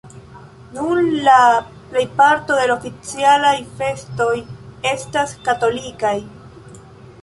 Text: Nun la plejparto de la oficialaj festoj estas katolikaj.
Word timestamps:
Nun 0.77 1.09
la 1.27 1.35
plejparto 1.91 2.57
de 2.61 2.65
la 2.73 2.79
oficialaj 2.79 3.55
festoj 3.81 4.33
estas 4.97 5.41
katolikaj. 5.49 6.21